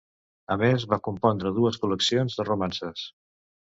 A 0.53 0.55
més, 0.61 0.85
va 0.93 0.99
compondre 1.09 1.51
dues 1.59 1.79
col·leccions 1.83 2.39
de 2.41 2.47
romances. 2.51 3.05